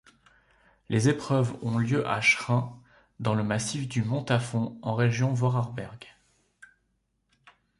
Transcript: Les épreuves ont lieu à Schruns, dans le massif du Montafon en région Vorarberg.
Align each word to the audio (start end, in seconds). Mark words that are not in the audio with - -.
Les 0.89 1.09
épreuves 1.09 1.55
ont 1.61 1.77
lieu 1.77 2.07
à 2.07 2.21
Schruns, 2.21 2.75
dans 3.19 3.35
le 3.35 3.43
massif 3.43 3.87
du 3.87 4.01
Montafon 4.03 4.79
en 4.81 4.95
région 4.95 5.31
Vorarberg. 5.31 6.07